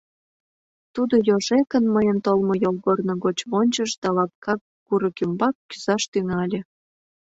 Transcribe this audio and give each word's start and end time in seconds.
Тудо 0.93 1.15
йожекын 1.27 1.85
мыйын 1.95 2.17
толмо 2.25 2.53
йолгорно 2.63 3.13
гоч 3.25 3.37
вончыш 3.51 3.91
да 4.01 4.09
лапка 4.17 4.53
курык 4.85 5.17
ӱмбак 5.25 5.55
кӱзаш 5.69 6.03
тӱҥале. 6.11 6.59